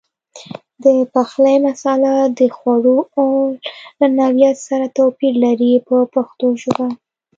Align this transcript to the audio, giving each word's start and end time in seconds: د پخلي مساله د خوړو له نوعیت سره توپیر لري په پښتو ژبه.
د 0.83 0.85
پخلي 1.13 1.55
مساله 1.67 2.13
د 2.37 2.39
خوړو 2.57 2.97
له 3.99 4.07
نوعیت 4.17 4.57
سره 4.67 4.85
توپیر 4.97 5.33
لري 5.43 5.71
په 5.87 5.95
پښتو 6.13 6.47
ژبه. 6.61 6.87